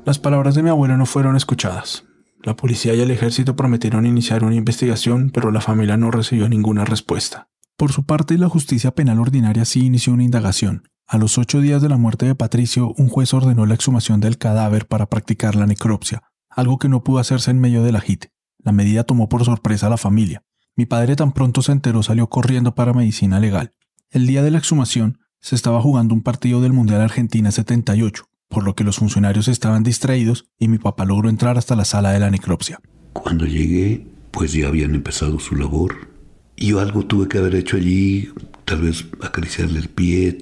[0.07, 2.05] Las palabras de mi abuelo no fueron escuchadas.
[2.43, 6.85] La policía y el ejército prometieron iniciar una investigación, pero la familia no recibió ninguna
[6.85, 7.49] respuesta.
[7.77, 10.89] Por su parte, la justicia penal ordinaria sí inició una indagación.
[11.07, 14.39] A los ocho días de la muerte de Patricio, un juez ordenó la exhumación del
[14.39, 18.27] cadáver para practicar la necropsia, algo que no pudo hacerse en medio de la HIT.
[18.59, 20.43] La medida tomó por sorpresa a la familia.
[20.75, 23.75] Mi padre tan pronto se enteró salió corriendo para medicina legal.
[24.11, 28.65] El día de la exhumación se estaba jugando un partido del Mundial Argentina 78, por
[28.65, 32.21] lo que los funcionarios estaban distraídos y mi papá logró entrar hasta la sala de
[32.21, 32.81] la necropsia.
[33.13, 36.09] Cuando llegué, pues ya habían empezado su labor.
[36.57, 38.33] Yo algo tuve que haber hecho allí,
[38.65, 40.37] tal vez acariciarle el pie,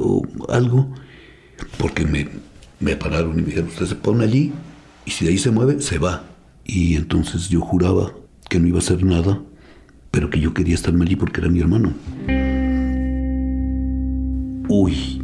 [0.00, 0.92] o algo,
[1.78, 2.28] porque me,
[2.80, 4.52] me pararon y me dijeron, usted se pone allí
[5.06, 6.24] y si de ahí se mueve, se va.
[6.64, 8.12] Y entonces yo juraba
[8.50, 9.40] que no iba a hacer nada,
[10.10, 11.94] pero que yo quería estarme allí porque era mi hermano.
[14.68, 15.22] Uy,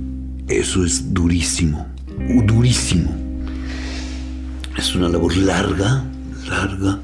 [0.49, 1.87] eso es durísimo,
[2.47, 3.11] durísimo.
[4.79, 6.05] Es una labor larga,
[6.49, 7.01] larga.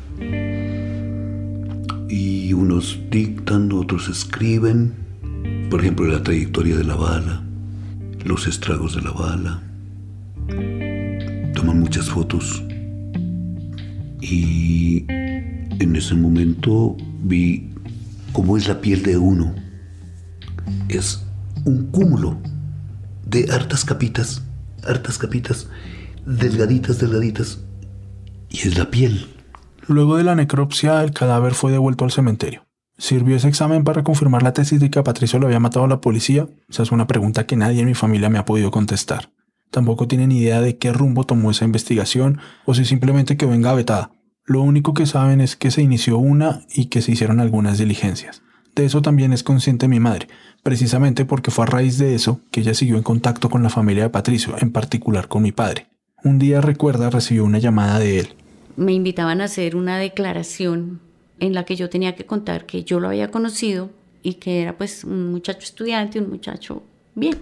[2.08, 4.94] Y unos dictan, otros escriben.
[5.68, 7.42] Por ejemplo, la trayectoria de la bala,
[8.24, 9.62] los estragos de la bala.
[11.54, 12.62] Toman muchas fotos
[14.20, 17.70] y en ese momento vi
[18.32, 19.54] cómo es la piel de uno.
[20.88, 21.24] Es
[21.64, 22.38] un cúmulo
[23.26, 24.42] de hartas capitas,
[24.86, 25.68] hartas capitas,
[26.26, 27.60] delgaditas, delgaditas.
[28.50, 29.26] Y es la piel.
[29.86, 32.66] Luego de la necropsia, el cadáver fue devuelto al cementerio.
[32.96, 35.88] ¿Sirvió ese examen para confirmar la tesis de que a Patricio lo había matado a
[35.88, 36.48] la policía?
[36.68, 39.30] Esa es una pregunta que nadie en mi familia me ha podido contestar.
[39.70, 44.12] Tampoco tienen idea de qué rumbo tomó esa investigación o si simplemente quedó engavetada.
[44.44, 48.42] Lo único que saben es que se inició una y que se hicieron algunas diligencias.
[48.74, 50.28] De eso también es consciente mi madre,
[50.62, 54.04] precisamente porque fue a raíz de eso que ella siguió en contacto con la familia
[54.04, 55.88] de Patricio, en particular con mi padre.
[56.24, 58.28] Un día recuerda recibió una llamada de él.
[58.76, 61.00] Me invitaban a hacer una declaración
[61.40, 63.90] en la que yo tenía que contar que yo lo había conocido
[64.22, 66.82] y que era pues un muchacho estudiante, un muchacho
[67.14, 67.38] bien,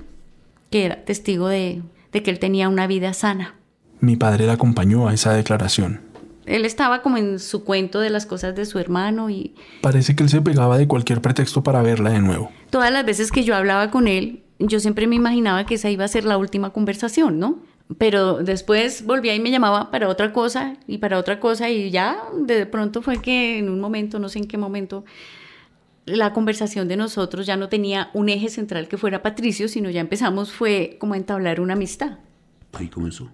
[0.71, 1.83] que era testigo de
[2.17, 3.57] de que él tenía una vida sana.
[4.01, 6.01] Mi padre la acompañó a esa declaración.
[6.47, 9.55] Él estaba como en su cuento de las cosas de su hermano y...
[9.83, 12.51] Parece que él se pegaba de cualquier pretexto para verla de nuevo.
[12.71, 16.07] Todas las veces que yo hablaba con él, yo siempre me imaginaba que esa iba
[16.07, 17.59] a ser la última conversación, ¿no?
[17.99, 22.17] Pero después volvía y me llamaba para otra cosa y para otra cosa y ya
[22.33, 25.05] de pronto fue que en un momento, no sé en qué momento,
[26.07, 30.01] la conversación de nosotros ya no tenía un eje central que fuera Patricio, sino ya
[30.01, 32.21] empezamos fue como a entablar una amistad.
[32.73, 33.31] Ahí comenzó.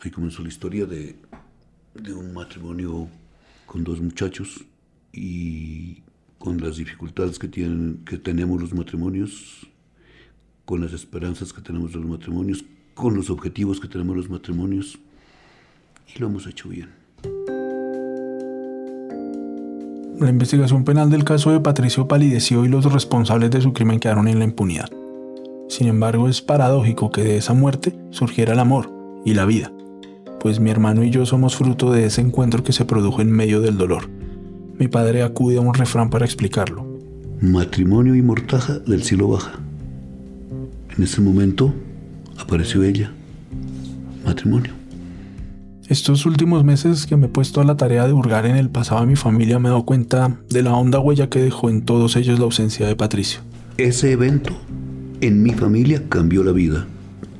[0.00, 1.16] Ahí comenzó la historia de,
[1.94, 3.08] de un matrimonio
[3.66, 4.64] con dos muchachos
[5.12, 6.02] y
[6.38, 9.68] con las dificultades que, tienen, que tenemos los matrimonios,
[10.64, 14.98] con las esperanzas que tenemos los matrimonios, con los objetivos que tenemos los matrimonios,
[16.14, 16.88] y lo hemos hecho bien.
[20.20, 24.28] La investigación penal del caso de Patricio palideció y los responsables de su crimen quedaron
[24.28, 24.90] en la impunidad.
[25.70, 28.92] Sin embargo, es paradójico que de esa muerte surgiera el amor
[29.24, 29.72] y la vida,
[30.38, 33.62] pues mi hermano y yo somos fruto de ese encuentro que se produjo en medio
[33.62, 34.10] del dolor.
[34.78, 36.86] Mi padre acude a un refrán para explicarlo.
[37.40, 39.52] Matrimonio y mortaja del cielo baja.
[40.98, 41.72] En ese momento
[42.36, 43.10] apareció ella
[44.22, 44.79] matrimonio.
[45.90, 49.00] Estos últimos meses que me he puesto a la tarea de hurgar en el pasado
[49.00, 52.14] de mi familia me he dado cuenta de la honda huella que dejó en todos
[52.14, 53.40] ellos la ausencia de Patricio.
[53.76, 54.56] Ese evento
[55.20, 56.86] en mi familia cambió la vida.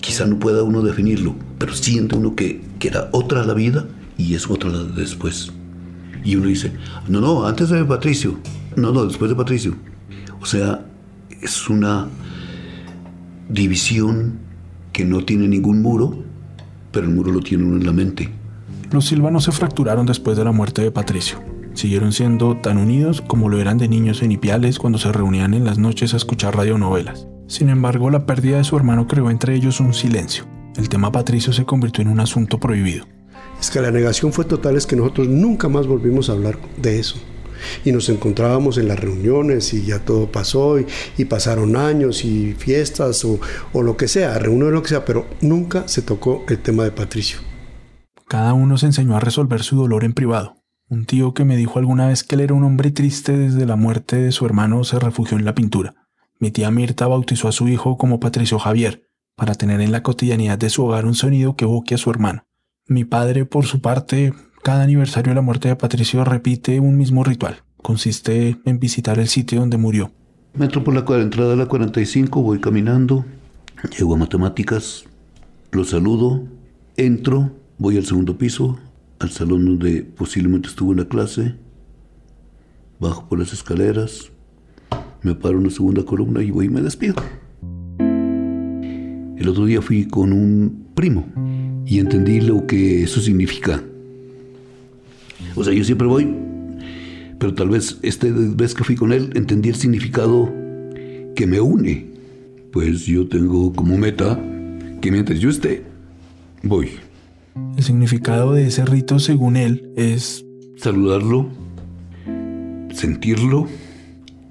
[0.00, 3.86] Quizá no pueda uno definirlo, pero siente uno que, que era otra la vida
[4.18, 5.52] y es otra después.
[6.24, 6.72] Y uno dice,
[7.06, 8.36] no, no, antes de Patricio,
[8.74, 9.76] no, no, después de Patricio.
[10.40, 10.84] O sea,
[11.40, 12.08] es una
[13.48, 14.40] división
[14.92, 16.24] que no tiene ningún muro,
[16.90, 18.39] pero el muro lo tiene uno en la mente.
[18.92, 21.38] Los Silva no se fracturaron después de la muerte de Patricio.
[21.74, 25.64] Siguieron siendo tan unidos como lo eran de niños en Ipiales cuando se reunían en
[25.64, 27.28] las noches a escuchar radionovelas.
[27.46, 30.44] Sin embargo, la pérdida de su hermano creó entre ellos un silencio.
[30.76, 33.06] El tema Patricio se convirtió en un asunto prohibido.
[33.60, 36.98] Es que la negación fue total, es que nosotros nunca más volvimos a hablar de
[36.98, 37.16] eso
[37.84, 43.24] y nos encontrábamos en las reuniones y ya todo pasó y, pasaron años y fiestas
[43.24, 43.38] o,
[43.82, 47.49] lo que sea, reuniones lo que sea, pero nunca se tocó el tema de Patricio.
[48.30, 50.54] Cada uno se enseñó a resolver su dolor en privado.
[50.88, 53.74] Un tío que me dijo alguna vez que él era un hombre triste desde la
[53.74, 56.06] muerte de su hermano se refugió en la pintura.
[56.38, 59.02] Mi tía Mirta bautizó a su hijo como Patricio Javier,
[59.34, 62.46] para tener en la cotidianidad de su hogar un sonido que evoque a su hermano.
[62.86, 67.24] Mi padre, por su parte, cada aniversario de la muerte de Patricio repite un mismo
[67.24, 67.64] ritual.
[67.78, 70.12] Consiste en visitar el sitio donde murió.
[70.54, 73.24] Metro por la entrada de la 45, voy caminando,
[73.98, 75.02] llego a matemáticas,
[75.72, 76.44] lo saludo,
[76.96, 78.78] entro, voy al segundo piso,
[79.20, 81.54] al salón donde posiblemente estuvo en la clase,
[83.00, 84.30] bajo por las escaleras,
[85.22, 87.14] me paro en la segunda columna y voy y me despido.
[87.98, 91.26] El otro día fui con un primo
[91.86, 93.82] y entendí lo que eso significa.
[95.56, 96.36] O sea, yo siempre voy,
[97.38, 100.52] pero tal vez esta vez que fui con él entendí el significado
[101.34, 102.10] que me une.
[102.72, 104.38] Pues yo tengo como meta
[105.00, 105.82] que mientras yo esté,
[106.62, 106.90] voy.
[107.76, 110.44] El significado de ese rito, según él, es
[110.76, 111.48] saludarlo,
[112.92, 113.66] sentirlo,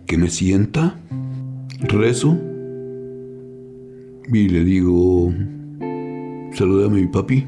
[0.05, 0.95] que me sienta,
[1.81, 2.37] rezo
[4.31, 5.33] y le digo,
[6.53, 7.47] saludame a mi papi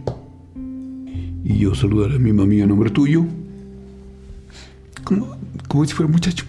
[1.43, 3.25] y yo saludaré a mi mami a nombre tuyo
[5.67, 6.45] como, si fuera muchacho.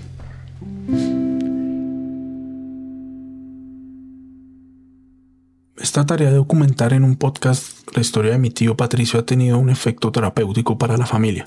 [5.92, 9.58] Esta tarea de documentar en un podcast la historia de mi tío Patricio ha tenido
[9.58, 11.46] un efecto terapéutico para la familia.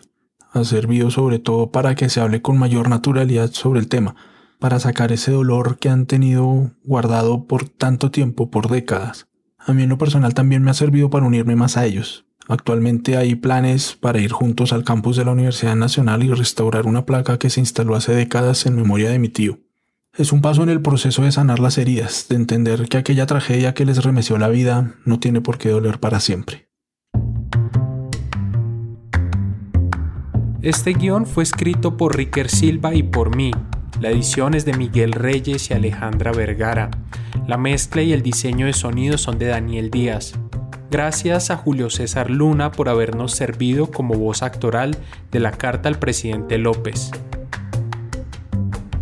[0.51, 4.15] Ha servido sobre todo para que se hable con mayor naturalidad sobre el tema,
[4.59, 9.25] para sacar ese dolor que han tenido guardado por tanto tiempo, por décadas.
[9.57, 13.17] A mí en lo personal también me ha servido para unirme más a ellos, Actualmente
[13.17, 17.39] hay planes para ir juntos al campus de la Universidad Nacional y restaurar una placa
[17.39, 19.64] que se instaló hace décadas en memoria de mi tío.
[20.17, 23.73] Es un paso en el proceso de sanar las heridas, de entender que aquella tragedia
[23.73, 26.69] que les remeció la vida no tiene por qué doler para siempre.
[30.61, 33.51] Este guion fue escrito por Ricker Silva y por mí.
[33.99, 36.91] La edición es de Miguel Reyes y Alejandra Vergara.
[37.45, 40.39] La mezcla y el diseño de sonido son de Daniel Díaz.
[40.89, 44.97] Gracias a Julio César Luna por habernos servido como voz actoral
[45.31, 47.11] de la carta al presidente López.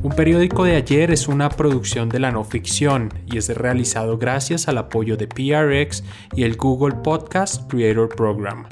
[0.03, 4.67] Un periódico de ayer es una producción de la no ficción y es realizado gracias
[4.67, 6.03] al apoyo de PRX
[6.35, 8.65] y el Google Podcast Creator Program.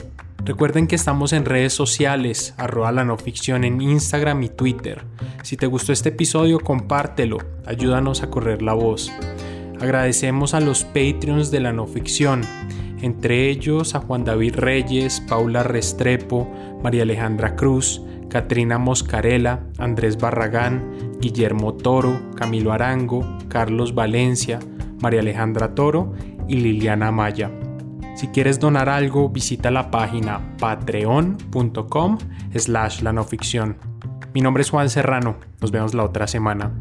[0.43, 5.05] Recuerden que estamos en redes sociales, arroba la no ficción en Instagram y Twitter.
[5.41, 9.09] Si te gustó este episodio, compártelo, ayúdanos a correr la voz.
[9.79, 12.41] Agradecemos a los Patreons de la no ficción
[13.01, 16.47] entre ellos a Juan David Reyes, Paula Restrepo,
[16.83, 18.01] María Alejandra Cruz,
[18.31, 24.57] Katrina Moscarela, Andrés Barragán, Guillermo Toro, Camilo Arango, Carlos Valencia,
[25.01, 26.13] María Alejandra Toro
[26.47, 27.51] y Liliana Maya.
[28.15, 32.17] Si quieres donar algo, visita la página patreon.com
[32.55, 33.75] slash la.
[34.33, 36.71] Mi nombre es Juan Serrano, nos vemos la otra semana.